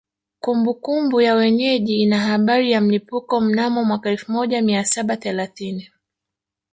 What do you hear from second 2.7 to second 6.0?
ya mlipuko mnamo mwaka elfu moja mia saba thelathini